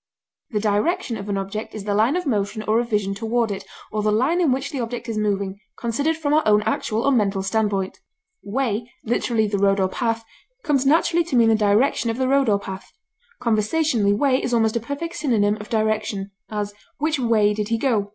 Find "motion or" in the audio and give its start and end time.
2.25-2.79